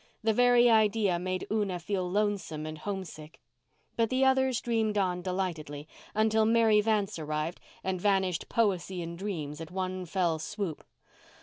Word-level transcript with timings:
The 0.23 0.33
very 0.33 0.67
idea 0.67 1.19
made 1.19 1.45
Una 1.51 1.77
feel 1.77 2.09
lonesome 2.09 2.65
and 2.65 2.79
homesick. 2.79 3.39
But 3.95 4.09
the 4.09 4.25
others 4.25 4.59
dreamed 4.59 4.97
on 4.97 5.21
delightedly 5.21 5.87
until 6.15 6.43
Mary 6.43 6.81
Vance 6.81 7.19
arrived 7.19 7.61
and 7.83 8.01
vanished 8.01 8.49
poesy 8.49 9.03
and 9.03 9.15
dreams 9.15 9.61
at 9.61 9.69
one 9.69 10.07
fell 10.07 10.39
swoop. 10.39 10.83